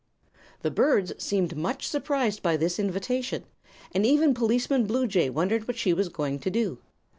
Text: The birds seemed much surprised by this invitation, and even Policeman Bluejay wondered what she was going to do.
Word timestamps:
The 0.63 0.71
birds 0.71 1.11
seemed 1.19 1.55
much 1.55 1.87
surprised 1.87 2.41
by 2.41 2.57
this 2.57 2.79
invitation, 2.79 3.43
and 3.93 4.03
even 4.03 4.33
Policeman 4.33 4.87
Bluejay 4.87 5.29
wondered 5.29 5.67
what 5.67 5.77
she 5.77 5.93
was 5.93 6.09
going 6.09 6.39
to 6.39 6.49
do. 6.49 6.79